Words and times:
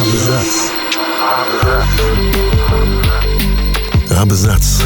Абзац. 0.00 0.70
Абзац. 4.10 4.82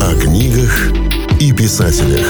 О 0.00 0.14
книгах 0.20 0.92
и 1.40 1.52
писателях. 1.52 2.26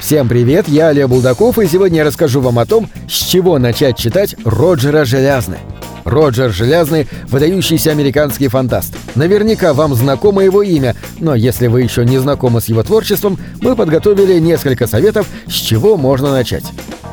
Всем 0.00 0.28
привет, 0.28 0.68
я 0.68 0.88
Олег 0.88 1.08
Булдаков, 1.08 1.58
и 1.58 1.66
сегодня 1.66 1.98
я 1.98 2.04
расскажу 2.04 2.40
вам 2.40 2.60
о 2.60 2.64
том, 2.64 2.88
с 3.08 3.12
чего 3.12 3.58
начать 3.58 3.98
читать 3.98 4.36
Роджера 4.44 5.04
Желязны. 5.04 5.58
Роджер 6.06 6.52
Желязный– 6.52 7.08
выдающийся 7.28 7.90
американский 7.90 8.46
фантаст. 8.46 8.96
Наверняка 9.16 9.74
вам 9.74 9.94
знакомо 9.94 10.44
его 10.44 10.62
имя, 10.62 10.94
но 11.18 11.34
если 11.34 11.66
вы 11.66 11.82
еще 11.82 12.04
не 12.04 12.18
знакомы 12.18 12.60
с 12.60 12.66
его 12.66 12.84
творчеством, 12.84 13.38
мы 13.60 13.74
подготовили 13.74 14.38
несколько 14.38 14.86
советов, 14.86 15.26
с 15.48 15.52
чего 15.52 15.96
можно 15.96 16.30
начать. 16.30 16.64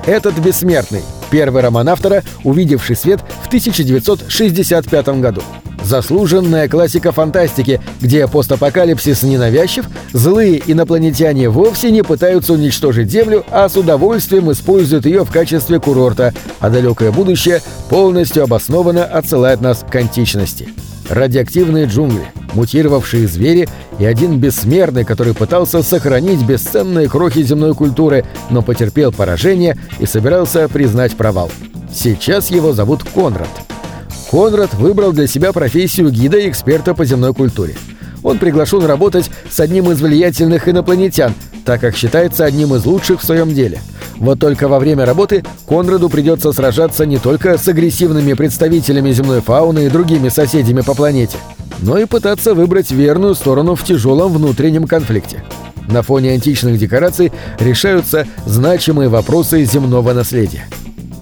Этот 0.06 0.38
бессмертный– 0.38 1.02
первый 1.32 1.64
роман 1.64 1.90
автора, 1.90 2.24
увидевший 2.44 2.96
свет 2.96 3.20
в 3.44 3.48
1965 3.48 5.08
году. 5.20 5.42
Заслуженная 5.84 6.70
классика 6.70 7.12
фантастики, 7.12 7.82
где 8.00 8.28
постапокалипсис 8.28 9.24
ненавязчив, 9.24 9.86
злые 10.14 10.62
инопланетяне 10.66 11.50
вовсе 11.50 11.92
не 11.92 12.04
пытаются 12.04 12.54
уничтожить 12.54 13.12
Землю, 13.12 13.44
а 13.52 13.68
с 13.68 13.76
удовольствием 13.76 14.52
используют 14.52 15.06
ее 15.06 15.26
в 15.26 15.32
качестве 15.32 15.80
курорта, 15.80 16.34
а 16.60 16.70
далекое 16.70 17.12
будущее 17.12 17.62
полностью 17.90 18.44
обоснованно 18.44 19.04
отсылает 19.04 19.60
нас 19.60 19.86
к 19.88 19.94
античности. 19.96 20.70
Радиоактивные 21.10 21.86
джунгли, 21.86 22.26
мутировавшие 22.54 23.28
звери 23.28 23.68
и 24.00 24.06
один 24.06 24.40
бессмертный, 24.40 25.04
который 25.04 25.34
пытался 25.34 25.84
сохранить 25.84 26.44
бесценные 26.44 27.10
крохи 27.10 27.44
земной 27.44 27.76
культуры, 27.76 28.26
но 28.50 28.62
потерпел 28.62 29.12
поражение 29.12 29.78
и 30.00 30.06
собирался 30.06 30.70
признать 30.70 31.18
провал. 31.18 31.52
Сейчас 31.94 32.50
его 32.50 32.72
зовут 32.72 33.04
Конрад. 33.04 33.50
Конрад 34.34 34.74
выбрал 34.74 35.12
для 35.12 35.28
себя 35.28 35.54
профессию 35.54 36.10
гида 36.10 36.40
и 36.40 36.50
эксперта 36.50 36.96
по 36.96 37.06
земной 37.06 37.36
культуре. 37.36 37.76
Он 38.24 38.40
приглашен 38.40 38.84
работать 38.84 39.30
с 39.48 39.60
одним 39.60 39.92
из 39.92 40.02
влиятельных 40.02 40.68
инопланетян, 40.68 41.36
так 41.66 41.82
как 41.82 41.96
считается 41.96 42.44
одним 42.44 42.74
из 42.74 42.84
лучших 42.84 43.22
в 43.22 43.24
своем 43.24 43.54
деле. 43.54 43.80
Вот 44.16 44.40
только 44.40 44.68
во 44.68 44.80
время 44.80 45.06
работы 45.06 45.44
Конраду 45.68 46.10
придется 46.10 46.52
сражаться 46.52 47.06
не 47.06 47.20
только 47.20 47.60
с 47.60 47.68
агрессивными 47.68 48.34
представителями 48.34 49.12
земной 49.12 49.42
фауны 49.42 49.86
и 49.86 49.90
другими 49.90 50.30
соседями 50.30 50.82
по 50.82 50.96
планете, 50.96 51.38
но 51.78 52.00
и 52.00 52.06
пытаться 52.06 52.56
выбрать 52.56 52.90
верную 52.90 53.36
сторону 53.36 53.76
в 53.76 53.84
тяжелом 53.84 54.34
внутреннем 54.34 54.88
конфликте. 54.88 55.44
На 55.88 56.02
фоне 56.02 56.32
античных 56.32 56.80
декораций 56.80 57.32
решаются 57.60 58.26
значимые 58.48 59.10
вопросы 59.10 59.64
земного 59.64 60.12
наследия. 60.14 60.66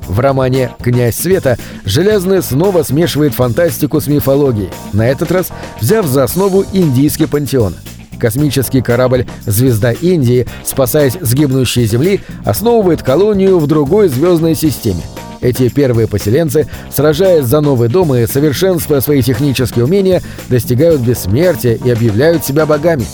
В 0.07 0.19
романе 0.19 0.71
«Князь 0.81 1.15
света» 1.15 1.57
Железный 1.85 2.41
снова 2.41 2.83
смешивает 2.83 3.33
фантастику 3.33 3.99
с 4.01 4.07
мифологией, 4.07 4.69
на 4.93 5.07
этот 5.07 5.31
раз 5.31 5.49
взяв 5.79 6.05
за 6.05 6.23
основу 6.23 6.65
индийский 6.73 7.25
пантеон. 7.25 7.75
Космический 8.19 8.81
корабль 8.81 9.25
«Звезда 9.45 9.91
Индии», 9.93 10.47
спасаясь 10.63 11.17
с 11.19 11.33
гибнущей 11.33 11.85
Земли, 11.85 12.21
основывает 12.45 13.01
колонию 13.01 13.57
в 13.57 13.67
другой 13.67 14.09
звездной 14.09 14.55
системе. 14.55 15.01
Эти 15.41 15.69
первые 15.69 16.07
поселенцы, 16.07 16.67
сражаясь 16.91 17.45
за 17.45 17.61
новый 17.61 17.89
дом 17.89 18.13
и 18.13 18.27
совершенствуя 18.27 19.01
свои 19.01 19.23
технические 19.23 19.85
умения, 19.85 20.21
достигают 20.49 21.01
бессмертия 21.01 21.79
и 21.83 21.89
объявляют 21.89 22.45
себя 22.45 22.67
богами. 22.67 23.05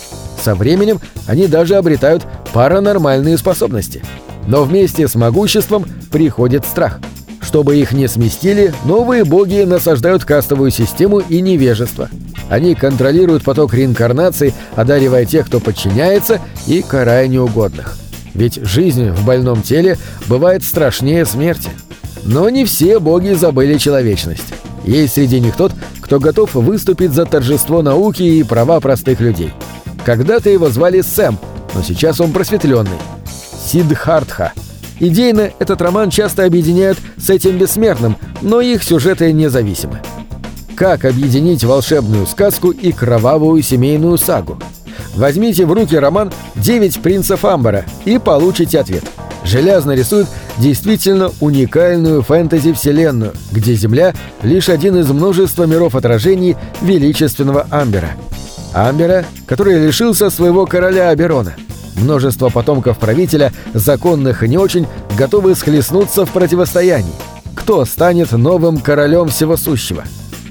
Со 0.44 0.55
временем 0.55 0.99
они 1.25 1.47
даже 1.47 1.75
обретают 1.75 2.23
паранормальные 2.53 3.38
способности– 3.38 4.03
но 4.48 4.64
вместе 4.64 5.08
с 5.08 5.16
могуществом 5.16 5.86
приходит 6.12 6.66
страх. 6.66 7.00
Чтобы 7.42 7.78
их 7.78 7.92
не 7.92 8.08
сместили, 8.08 8.73
новые 8.84 9.23
боги 9.23 9.64
насаждают 9.64 10.25
кастовую 10.25 10.72
систему 10.72 11.19
и 11.19 11.40
невежество. 11.40 12.09
Они 12.50 12.75
контролируют 12.75 13.44
поток 13.44 13.74
реинкарнаций, 13.74 14.53
одаривая 14.75 15.25
тех, 15.25 15.46
кто 15.46 15.59
подчиняется, 15.59 16.41
и 16.66 16.81
карая 16.81 17.28
неугодных. 17.28 17.97
Ведь 18.34 18.56
жизнь 18.56 19.09
в 19.12 19.25
больном 19.25 19.62
теле 19.62 19.97
бывает 20.28 20.63
страшнее 20.63 21.25
смерти. 21.25 21.69
Но 22.24 22.50
не 22.50 22.66
все 22.66 23.00
боги 23.00 23.34
забыли 23.34 23.78
человечность. 23.78 24.53
Есть 24.84 25.13
среди 25.13 25.40
них 25.40 25.56
тот, 25.56 25.74
кто 26.02 26.19
готов 26.19 26.53
выступить 26.53 27.13
за 27.13 27.25
торжество 27.25 27.81
науки 27.81 28.24
и 28.24 28.44
права 28.44 28.80
простых 28.80 29.19
людей. 29.19 29.53
Когда-то 30.06 30.50
его 30.50 30.69
звали 30.69 31.02
Сэм, 31.02 31.38
но 31.74 31.81
сейчас 31.81 32.22
он 32.22 32.31
просветленный. 32.31 32.97
Сиддхартха. 33.67 34.53
Идейно 35.00 35.51
этот 35.59 35.81
роман 35.81 36.09
часто 36.09 36.45
объединяют 36.45 36.97
с 37.17 37.29
этим 37.29 37.57
бессмертным, 37.57 38.17
но 38.41 38.61
их 38.61 38.83
сюжеты 38.83 39.31
независимы. 39.33 40.01
Как 40.75 41.05
объединить 41.05 41.63
волшебную 41.63 42.25
сказку 42.27 42.69
и 42.69 42.91
кровавую 42.91 43.61
семейную 43.61 44.17
сагу? 44.17 44.57
Возьмите 45.16 45.66
в 45.66 45.73
руки 45.73 45.97
роман 45.97 46.31
«Девять 46.56 47.01
принцев 47.01 47.44
Амбара» 47.44 47.83
и 48.06 48.17
получите 48.19 48.79
ответ. 48.79 49.03
Железно 49.44 49.91
рисует 49.91 50.27
действительно 50.57 51.31
уникальную 51.39 52.22
фэнтези-вселенную, 52.22 53.33
где 53.51 53.75
Земля— 53.75 54.13
лишь 54.44 54.69
один 54.69 54.97
из 54.97 55.09
множества 55.09 55.63
миров 55.63 55.95
отражений 55.95 56.56
величественного 56.81 57.67
Амбера. 57.69 58.11
Амбера, 58.73 59.25
который 59.45 59.85
лишился 59.85 60.29
своего 60.29 60.66
короля 60.66 61.09
Аберона— 61.09 61.56
Множество 61.97 62.50
потомков 62.50 62.97
правителя, 63.00 63.52
законных 63.74 64.44
и 64.44 64.47
не 64.47 64.58
очень, 64.58 64.88
готовы 65.18 65.56
схлестнуться 65.56 66.25
в 66.25 66.31
противостоянии. 66.31 67.13
Кто 67.56 67.84
станет 67.85 68.31
новым 68.31 68.78
королем 68.78 69.30
всего 69.30 69.58
сущего? 69.58 70.03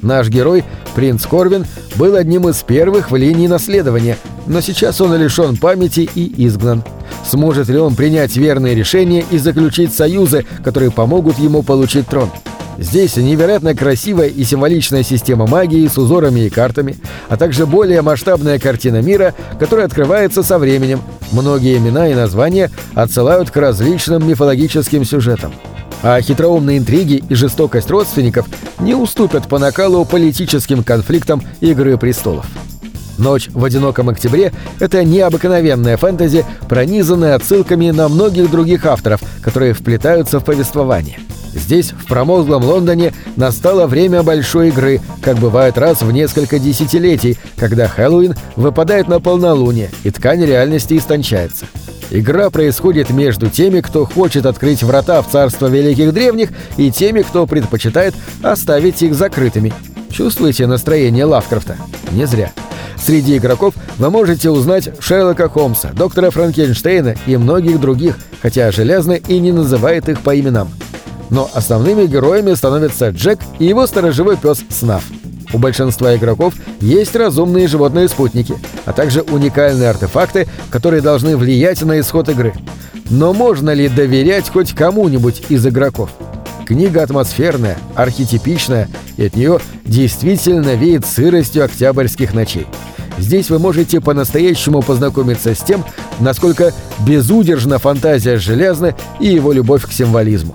Наш 0.02 0.28
герой, 0.28 0.64
принц 0.94 1.24
Корвин, 1.24 1.64
был 1.94 2.16
одним 2.16 2.48
из 2.48 2.56
первых 2.62 3.10
в 3.10 3.16
линии 3.16 3.46
наследования, 3.46 4.18
но 4.46 4.60
сейчас 4.60 5.00
он 5.00 5.16
лишен 5.16 5.56
памяти 5.56 6.08
и 6.14 6.46
изгнан. 6.46 6.82
Сможет 7.24 7.68
ли 7.68 7.78
он 7.78 7.94
принять 7.94 8.36
верные 8.36 8.74
решения 8.74 9.24
и 9.30 9.38
заключить 9.38 9.94
союзы, 9.94 10.44
которые 10.64 10.90
помогут 10.90 11.38
ему 11.38 11.62
получить 11.62 12.06
трон? 12.06 12.30
Здесь 12.78 13.16
невероятно 13.16 13.74
красивая 13.74 14.28
и 14.28 14.44
символичная 14.44 15.02
система 15.02 15.46
магии 15.46 15.86
с 15.88 15.96
узорами 15.96 16.40
и 16.40 16.50
картами, 16.50 16.96
а 17.28 17.36
также 17.36 17.66
более 17.66 18.02
масштабная 18.02 18.58
картина 18.58 19.00
мира, 19.00 19.34
которая 19.58 19.86
открывается 19.86 20.42
со 20.42 20.58
временем. 20.58 21.00
Многие 21.32 21.76
имена 21.76 22.08
и 22.08 22.14
названия 22.14 22.70
отсылают 22.94 23.50
к 23.50 23.56
различным 23.56 24.26
мифологическим 24.26 25.04
сюжетам. 25.04 25.52
А 26.02 26.20
хитроумные 26.20 26.78
интриги 26.78 27.22
и 27.28 27.34
жестокость 27.34 27.90
родственников 27.90 28.46
не 28.78 28.94
уступят 28.94 29.48
по 29.48 29.58
накалу 29.58 30.04
политическим 30.04 30.84
конфликтам 30.84 31.42
«Игры 31.60 31.96
престолов». 31.96 32.46
«Ночь 33.18 33.48
в 33.52 33.64
одиноком 33.64 34.10
октябре»— 34.10 34.52
это 34.78 35.02
необыкновенная 35.02 35.96
фэнтези, 35.96 36.44
пронизанная 36.68 37.34
отсылками 37.34 37.90
на 37.90 38.08
многих 38.08 38.50
других 38.50 38.84
авторов, 38.84 39.22
которые 39.42 39.72
вплетаются 39.72 40.38
в 40.38 40.44
повествование. 40.44 41.18
Здесь, 41.56 41.92
в 41.92 42.06
промозглом 42.06 42.62
Лондоне, 42.64 43.12
настало 43.36 43.86
время 43.86 44.22
большой 44.22 44.68
игры, 44.68 45.00
как 45.22 45.38
бывает 45.38 45.78
раз 45.78 46.02
в 46.02 46.12
несколько 46.12 46.58
десятилетий, 46.58 47.38
когда 47.56 47.88
Хэллоуин 47.88 48.34
выпадает 48.56 49.08
на 49.08 49.20
полнолуние, 49.20 49.90
и 50.04 50.10
ткань 50.10 50.44
реальности 50.44 50.96
истончается. 50.96 51.66
Игра 52.10 52.50
происходит 52.50 53.10
между 53.10 53.48
теми, 53.48 53.80
кто 53.80 54.04
хочет 54.04 54.46
открыть 54.46 54.82
врата 54.82 55.20
в 55.22 55.30
царство 55.30 55.66
великих 55.66 56.12
древних, 56.12 56.50
и 56.76 56.92
теми, 56.92 57.22
кто 57.22 57.46
предпочитает 57.46 58.14
оставить 58.42 59.02
их 59.02 59.14
закрытыми. 59.14 59.72
Чувствуете 60.10 60.66
настроение 60.66 61.24
Лавкрафта? 61.24 61.76
Не 62.12 62.26
зря. 62.26 62.52
Среди 62.96 63.36
игроков 63.38 63.74
вы 63.98 64.10
можете 64.10 64.50
узнать 64.50 64.90
Шерлока 65.00 65.48
Холмса, 65.48 65.90
доктора 65.92 66.30
Франкенштейна 66.30 67.16
и 67.26 67.36
многих 67.36 67.80
других, 67.80 68.18
хотя 68.40 68.70
Железный 68.70 69.22
и 69.26 69.38
не 69.38 69.52
называет 69.52 70.08
их 70.08 70.20
по 70.20 70.38
именам 70.38 70.70
но 71.30 71.50
основными 71.54 72.06
героями 72.06 72.54
становятся 72.54 73.08
Джек 73.10 73.40
и 73.58 73.66
его 73.66 73.86
сторожевой 73.86 74.36
пес 74.36 74.62
Снаф. 74.68 75.04
У 75.52 75.58
большинства 75.58 76.14
игроков 76.16 76.54
есть 76.80 77.14
разумные 77.14 77.68
животные-спутники, 77.68 78.56
а 78.84 78.92
также 78.92 79.22
уникальные 79.22 79.90
артефакты, 79.90 80.48
которые 80.70 81.02
должны 81.02 81.36
влиять 81.36 81.82
на 81.82 82.00
исход 82.00 82.28
игры. 82.28 82.52
Но 83.10 83.32
можно 83.32 83.70
ли 83.70 83.88
доверять 83.88 84.50
хоть 84.50 84.72
кому-нибудь 84.72 85.44
из 85.48 85.64
игроков? 85.66 86.10
Книга 86.66 87.04
атмосферная, 87.04 87.78
архетипичная, 87.94 88.88
и 89.16 89.26
от 89.26 89.36
нее 89.36 89.60
действительно 89.84 90.74
веет 90.74 91.06
сыростью 91.06 91.64
октябрьских 91.64 92.34
ночей. 92.34 92.66
Здесь 93.18 93.48
вы 93.48 93.58
можете 93.60 94.00
по-настоящему 94.00 94.82
познакомиться 94.82 95.54
с 95.54 95.60
тем, 95.60 95.84
насколько 96.18 96.74
безудержна 97.06 97.78
фантазия 97.78 98.36
Железны 98.36 98.94
и 99.20 99.28
его 99.28 99.52
любовь 99.52 99.86
к 99.86 99.92
символизму. 99.92 100.54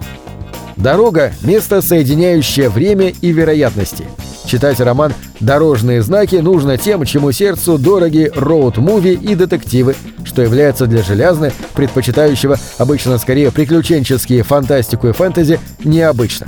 Дорога– 0.82 1.32
место, 1.44 1.80
соединяющее 1.84 2.68
время 2.68 3.14
и 3.22 3.32
вероятности. 3.32 4.06
читать 4.48 4.80
роман 4.80 5.14
«Дорожные 5.40 6.02
знаки» 6.02 6.38
нужно 6.38 6.80
тем, 6.80 7.06
чему 7.06 7.32
сердцу 7.32 7.78
дороги 7.78 8.32
роуд-муви 8.36 9.14
и 9.14 9.36
детективы, 9.36 9.96
что 10.24 10.42
является 10.42 10.88
для 10.88 11.04
Желязны, 11.04 11.54
предпочитающего 11.76 12.58
обычно 12.80 13.20
скорее 13.20 13.52
приключенческие 13.52 14.42
фантастику 14.42 15.08
и 15.08 15.12
фэнтези, 15.12 15.60
необычно. 15.84 16.48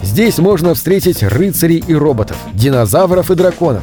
Здесь 0.00 0.38
можно 0.38 0.74
встретить 0.74 1.24
рыцарей 1.24 1.82
и 1.84 1.92
роботов, 1.92 2.36
динозавров 2.54 3.32
и 3.32 3.34
драконов. 3.34 3.82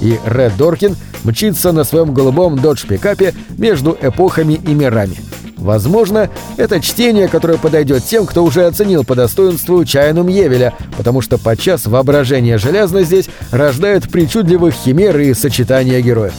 И 0.00 0.16
Ред 0.26 0.56
Доркин 0.58 0.96
мчится 1.24 1.72
на 1.72 1.82
своем 1.82 2.14
голубом 2.14 2.56
додж-пикапе 2.56 3.34
между 3.58 3.98
эпохами 4.00 4.52
и 4.54 4.74
мирами. 4.74 5.16
Возможно, 5.60 6.30
это 6.56 6.80
чтение, 6.80 7.28
которое 7.28 7.58
подойдет 7.58 8.04
тем, 8.04 8.26
кто 8.26 8.42
уже 8.42 8.66
оценил 8.66 9.04
по 9.04 9.14
достоинству 9.14 9.84
чайну 9.84 10.22
Мьевеля, 10.22 10.72
потому 10.96 11.20
что 11.20 11.36
подчас 11.36 11.86
воображение 11.86 12.56
железно 12.56 13.02
здесь 13.02 13.28
рождает 13.50 14.10
причудливых 14.10 14.74
химер 14.74 15.18
и 15.18 15.34
сочетания 15.34 16.00
героев. 16.00 16.32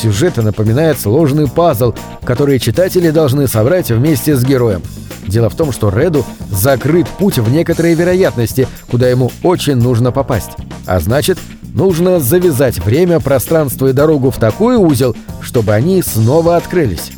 Сюжет 0.00 0.36
напоминает 0.36 1.00
сложный 1.00 1.48
пазл, 1.48 1.94
который 2.24 2.58
читатели 2.60 3.10
должны 3.10 3.48
собрать 3.48 3.90
вместе 3.90 4.36
с 4.36 4.44
героем. 4.44 4.82
Дело 5.26 5.48
в 5.48 5.56
том, 5.56 5.72
что 5.72 5.88
Реду 5.90 6.24
закрыт 6.50 7.08
путь 7.08 7.38
в 7.38 7.50
некоторые 7.50 7.94
вероятности, 7.94 8.68
куда 8.90 9.08
ему 9.08 9.32
очень 9.42 9.76
нужно 9.76 10.12
попасть. 10.12 10.50
А 10.86 11.00
значит, 11.00 11.38
нужно 11.74 12.20
завязать 12.20 12.78
время, 12.78 13.18
пространство 13.18 13.88
и 13.88 13.92
дорогу 13.92 14.30
в 14.30 14.36
такой 14.36 14.76
узел, 14.76 15.16
чтобы 15.40 15.72
они 15.72 16.02
снова 16.02 16.56
открылись. 16.56 17.12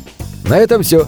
На 0.45 0.57
этом 0.57 0.83
все. 0.83 1.07